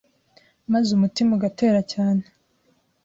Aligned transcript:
maze 0.71 0.89
umutima 0.97 1.31
ugatera 1.37 1.81
cyane, 1.93 2.23